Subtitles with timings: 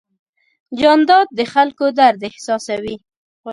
[0.79, 2.95] جانداد د خلکو درد احساسوي.